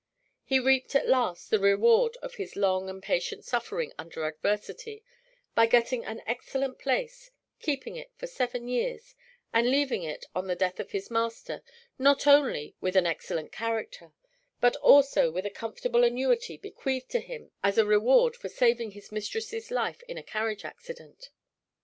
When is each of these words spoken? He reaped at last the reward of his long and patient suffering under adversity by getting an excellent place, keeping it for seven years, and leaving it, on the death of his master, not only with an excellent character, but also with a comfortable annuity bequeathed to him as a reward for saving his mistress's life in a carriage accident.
He 0.43 0.57
reaped 0.59 0.95
at 0.95 1.07
last 1.07 1.51
the 1.51 1.59
reward 1.59 2.17
of 2.23 2.33
his 2.33 2.55
long 2.55 2.89
and 2.89 3.03
patient 3.03 3.45
suffering 3.45 3.93
under 3.99 4.25
adversity 4.25 5.03
by 5.53 5.67
getting 5.67 6.03
an 6.05 6.23
excellent 6.25 6.79
place, 6.79 7.29
keeping 7.59 7.97
it 7.97 8.09
for 8.15 8.25
seven 8.25 8.67
years, 8.67 9.13
and 9.53 9.69
leaving 9.69 10.01
it, 10.01 10.25
on 10.33 10.47
the 10.47 10.55
death 10.55 10.79
of 10.79 10.89
his 10.89 11.11
master, 11.11 11.61
not 11.99 12.25
only 12.25 12.75
with 12.81 12.95
an 12.95 13.05
excellent 13.05 13.51
character, 13.51 14.11
but 14.59 14.75
also 14.77 15.29
with 15.29 15.45
a 15.45 15.51
comfortable 15.51 16.03
annuity 16.03 16.57
bequeathed 16.57 17.11
to 17.11 17.19
him 17.19 17.51
as 17.63 17.77
a 17.77 17.85
reward 17.85 18.35
for 18.35 18.49
saving 18.49 18.93
his 18.93 19.11
mistress's 19.11 19.69
life 19.69 20.01
in 20.07 20.17
a 20.17 20.23
carriage 20.23 20.65
accident. 20.65 21.29